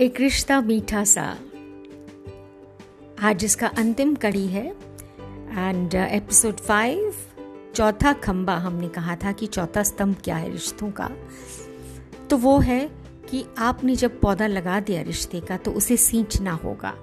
[0.00, 1.22] एक रिश्ता मीठा सा।
[3.22, 4.66] आज इसका अंतिम कड़ी है।
[5.50, 7.14] एंड एपिसोड फाइव
[7.74, 11.10] चौथा खंबा हमने कहा था कि चौथा स्तंभ क्या है रिश्तों का।
[12.30, 12.90] तो वो है
[13.30, 16.94] कि आपने जब पौधा लगा दिया रिश्ते का तो उसे सींचना होगा।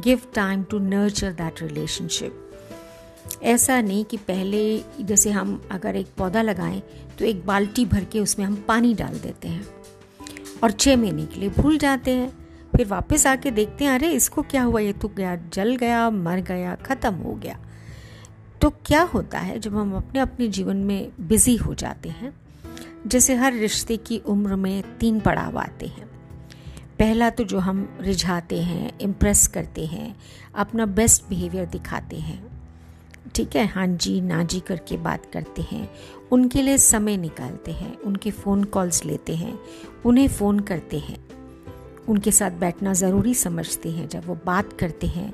[0.00, 2.38] Give time to nurture that relationship
[3.42, 6.82] ऐसा नहीं कि पहले जैसे हम अगर एक पौधा लगाएँ
[7.18, 9.81] तो एक बाल्टी भर के उसमें हम पानी डाल देते हैं।
[10.62, 12.42] और छः महीने के लिए भूल जाते हैं।
[12.76, 14.80] फिर वापस आके देखते हैं, अरे, इसको क्या हुआ?
[14.80, 17.58] ये तो गया, जल गया, मर गया, ख़त्म हो गया।
[18.60, 22.34] तो क्या होता है जब हम अपने अपने जीवन में बिज़ी हो जाते हैं?
[23.06, 26.06] जैसे हर रिश्ते की उम्र में तीन पड़ाव आते हैं।
[26.98, 30.16] पहला तो जो हम रिझाते हैं इम्प्रेस करते हैं,
[30.54, 32.51] अपना बेस्ट बिहेवियर दिखाते हैं।
[33.34, 33.66] ठीक है?
[33.66, 35.90] हाँ जी, ना जी करके बात करते हैं।
[36.32, 39.58] उनके लिए समय निकालते हैं। उनके फ़ोन कॉल्स लेते हैं।
[40.04, 41.18] उन्हें फ़ोन करते हैं।
[42.08, 45.32] उनके साथ बैठना ज़रूरी समझते हैं। जब वो बात करते हैं,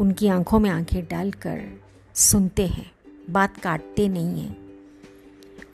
[0.00, 1.80] उनकी आँखों में आँखें डालकर
[2.14, 2.90] सुनते हैं।
[3.30, 4.56] बात काटते नहीं हैं।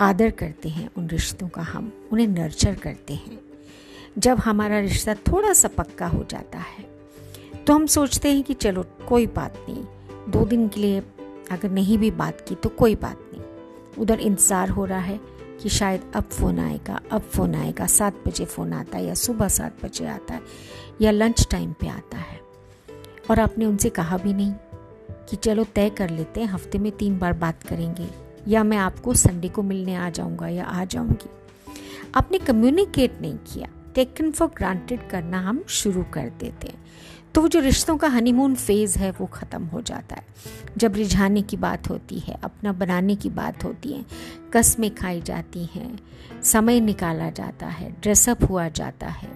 [0.00, 3.40] आदर करते हैं उन रिश्तों का हम। उन्हें नर्चर करते हैं।
[4.18, 6.84] जब हमारा रिश्ता थोड़ा सा पक्का हो जाता है
[7.66, 9.84] तो हम सोचते हैं कि चलो, कोई बात नहीं।
[10.28, 11.00] दो दिन के लिए
[11.52, 15.18] अगर नहीं भी बात की तो कोई बात नहीं। उधर इंतज़ार हो रहा है
[15.62, 19.48] कि शायद अब फ़ोन आएगा, अब फ़ोन आएगा, सात बजे फ़ोन आता है या सुबह
[19.48, 20.40] सात बजे आता है
[21.00, 22.40] या लंच टाइम पे आता है।
[23.30, 24.52] और आपने उनसे कहा भी नहीं
[25.28, 28.08] कि चलो तय कर लेते हैं, हफ़्ते में तीन बार बात करेंगे
[28.48, 31.30] या मैं आपको संडे को मिलने आ जाऊँगा या आ जाऊँगी।
[32.14, 36.80] आपने कम्युनिकेट नहीं किया। टेकन फॉर ग्रांटेड करना हम शुरू कर देते हैं।
[37.34, 40.24] तो वो जो रिश्तों का हनीमून फ़ेज़ है वो ख़त्म हो जाता है।
[40.78, 44.04] जब रिझाने की बात होती है अपना बनाने की बात होती है
[44.52, 45.98] कस्में खाई जाती हैं
[46.42, 49.30] समय निकाला जाता है ड्रेसअप हुआ जाता है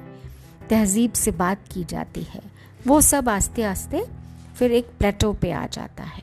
[0.71, 2.43] तहजीब से बात की जाती है
[2.87, 4.05] वो सब आस्ते आस्ते
[4.59, 6.23] फिर एक प्लेटो पे आ जाता है।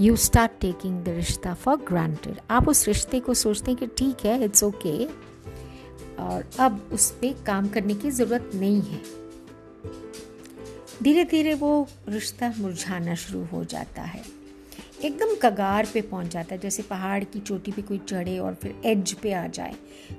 [0.00, 4.24] यू स्टार्ट टेकिंग द रिश्ता फॉर ग्रांटेड आप उस रिश्ते को सोचते हैं कि ठीक
[4.26, 9.00] है इट्स ओके okay, और अब उस पर काम करने की ज़रूरत नहीं है।
[11.02, 14.22] धीरे धीरे वो रिश्ता मुरझाना शुरू हो जाता है।
[15.04, 18.74] एकदम कगार पे पहुँच जाता है, जैसे पहाड़ की चोटी पे कोई चढ़े और फिर
[18.84, 19.74] एज पे आ जाए।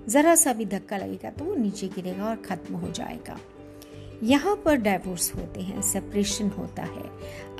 [0.09, 3.37] ज़रा सा भी धक्का लगेगा तो वो नीचे गिरेगा और ख़त्म हो जाएगा।
[4.23, 7.03] यहाँ पर डाइवोर्स होते हैं सेपरेशन होता है,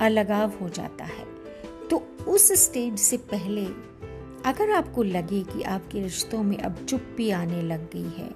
[0.00, 1.26] अलगाव हो जाता है।
[1.90, 1.96] तो
[2.28, 3.64] उस स्टेज से पहले
[4.46, 8.30] अगर आपको लगे कि आपके रिश्तों में अब चुप्पी आने लग गई है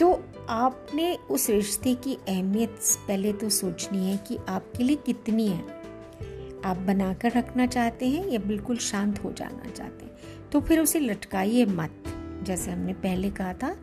[0.00, 2.78] तो आपने उस रिश्ते की अहमियत
[3.08, 5.64] पहले तो सोचनी है कि आपके लिए कितनी है।
[6.64, 10.12] आप बनाकर रखना चाहते हैं या बिल्कुल शांत हो जाना चाहते हैं?
[10.52, 11.90] तो फिर उसे लटकाइए मत।
[12.42, 13.76] जैसे हमने पहले कहा था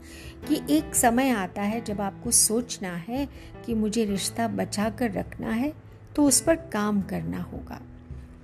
[0.50, 3.29] कि एक समय आता है जब आपको सोचना है
[3.66, 5.73] कि मुझे रिश्ता बचा कर रखना है
[6.16, 7.81] तो उस पर काम करना होगा।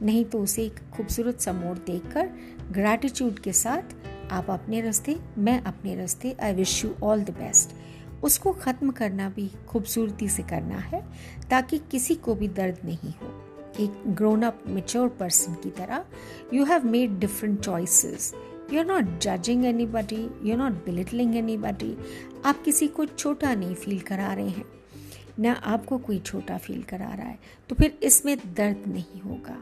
[0.02, 2.30] नहीं तो उसे एक खूबसूरत सा मोड़ देखकर
[2.72, 3.96] ग्रैटिट्यूड के साथ
[4.32, 7.76] आप अपने रास्ते, मैं अपने रास्ते I wish you all the best
[8.24, 11.02] उसको ख़त्म करना भी खूबसूरती से करना है,
[11.50, 13.32] ताकि किसी को भी दर्द नहीं हो।
[13.80, 16.06] एक ग्रोन अप मेच्योर पर्सन की तरह
[16.54, 18.34] you have made different choices
[18.74, 21.96] you are not judging anybody you are not belittling anybody
[22.46, 24.66] आप किसी को छोटा नहीं फील करा रहे हैं।
[25.40, 27.40] ना आपको कोई छोटा फील करा रहा है।
[27.70, 29.58] तो फिर इसमें दर्द नहीं होगा।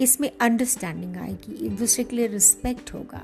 [0.00, 3.22] इसमें अंडरस्टैंडिंग आएगी। एक दूसरे के लिए रिस्पेक्ट होगा।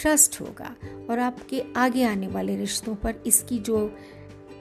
[0.00, 0.74] ट्रस्ट होगा
[1.10, 3.96] और आपके आगे आने वाले रिश्तों पर इसकी जो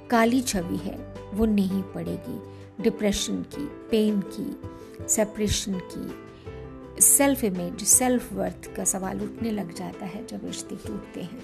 [0.10, 0.98] काली छवि है,
[1.34, 9.22] वो नहीं पड़ेगी। डिप्रेशन की पेन की सेपरेशन की सेल्फ इमेज सेल्फ वर्थ का सवाल
[9.22, 11.42] उठने लग जाता है जब रिश्ते टूटते हैं।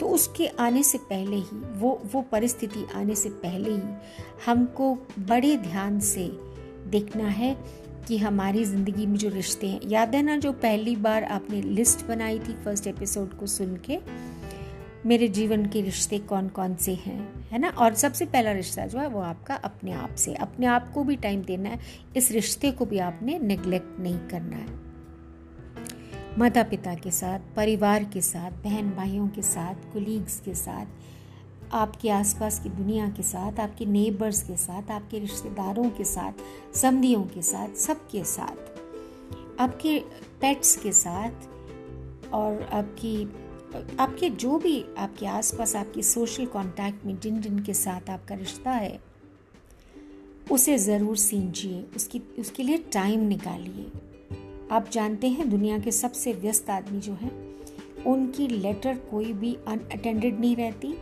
[0.00, 3.94] तो उसके आने से पहले ही, वो वो परिस्थिति आने से पहले ही
[4.46, 6.26] हमको बड़े ध्यान से
[6.86, 7.54] देखना है
[8.08, 12.06] कि हमारी ज़िंदगी में जो रिश्ते हैं, याद है ना जो पहली बार आपने लिस्ट
[12.06, 13.98] बनाई थी फ़र्स्ट एपिसोड को सुन के
[15.06, 17.68] मेरे जीवन के रिश्ते कौन कौन से हैं, है ना?
[17.68, 21.16] और सबसे पहला रिश्ता जो है वो आपका अपने आप से अपने आप को भी
[21.16, 21.78] टाइम देना है,
[22.16, 24.82] इस रिश्ते को भी आपने निगलेक्ट नहीं करना है।
[26.38, 30.86] माता पिता के साथ, परिवार के साथ बहन भाइयों के साथ कुलीग्स के साथ
[31.74, 36.32] आपके आसपास की दुनिया के साथ, आपके नेबर्स के साथ, आपके रिश्तेदारों के साथ,
[36.76, 38.56] समधियों के साथ, सबके साथ,
[39.60, 39.98] आपके
[40.40, 41.30] पेट्स के साथ
[42.32, 43.24] और आपकी,
[44.00, 48.70] आपके जो भी आपके आसपास आपके सोशल कांटेक्ट में जिन जिन के साथ आपका रिश्ता
[48.70, 49.00] है,
[50.50, 53.92] उसे ज़रूर सींचिए। उसकी, उसके लिए टाइम निकालिए।
[54.70, 57.32] आप जानते हैं दुनिया के सबसे व्यस्त आदमी जो हैं,
[58.04, 60.94] उनकी लेटर कोई भी अनअटेंडेड नहीं रहती।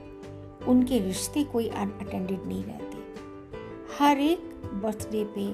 [0.69, 2.91] उनके रिश्ते कोई अनअटेंडेड नहीं रहते।
[3.99, 4.51] हर एक
[4.83, 5.45] बर्थडे पे,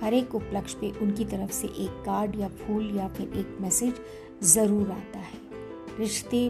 [0.00, 3.94] हर एक उपलक्ष्य पे उनकी तरफ़ से एक कार्ड या फूल या फिर एक मैसेज
[4.44, 5.38] ज़रूर आता है।
[5.98, 6.48] रिश्ते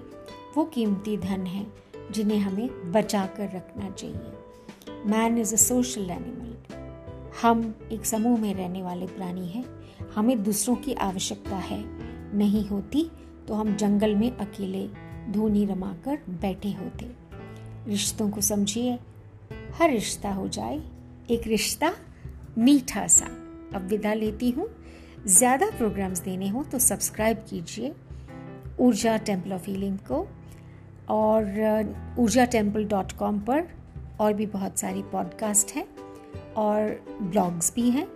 [0.56, 1.66] वो कीमती धन है
[2.12, 6.54] जिन्हें हमें बचा कर रखना चाहिए। Man is a social animal
[7.42, 9.64] हम एक समूह में रहने वाले प्राणी हैं।
[10.14, 11.82] हमें दूसरों की आवश्यकता है।
[12.36, 13.10] नहीं होती
[13.48, 14.86] तो हम जंगल में अकेले
[15.32, 17.25] धूनी रमाकर बैठे होते।
[17.88, 18.98] रिश्तों को समझिए।
[19.74, 20.80] हर रिश्ता हो जाए,
[21.30, 21.92] एक रिश्ता
[22.58, 23.26] मीठा सा।
[23.74, 24.68] अब विदा लेती हूँ।
[25.28, 27.94] ज़्यादा प्रोग्राम्स देने हो तो सब्सक्राइब कीजिए
[28.80, 30.26] ऊर्जा टेंपल ऑफ़ हीलिंग को
[31.08, 33.68] और ऊर्जा टेंपल डॉट कॉम पर
[34.20, 35.86] और भी बहुत सारी पॉडकास्ट हैं
[36.56, 38.06] और ब्लॉग्स भी हैं।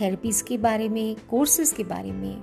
[0.00, 2.42] थेरेपीज़ के बारे में कोर्सेज के बारे में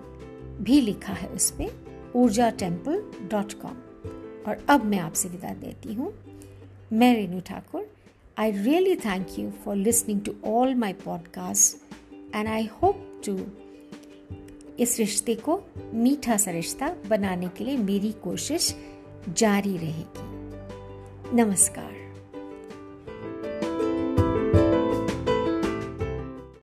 [0.64, 3.78] भी लिखा है उस पर ऊर्जा टेंपल डॉट कॉम
[4.48, 6.12] और अब मैं आपसे विदा देती हूँ।
[6.94, 7.92] मैं Renu Thakur.
[8.38, 11.94] I really thank you for listening to all my podcast
[12.36, 13.40] and I hope to
[14.80, 15.62] इस रिश्ते को
[15.94, 18.76] मीठा सा रिश्ता बनाने के लिए मेरी कोशिश
[19.30, 20.28] जारी रहेगी।
[21.36, 21.99] नमस्कार।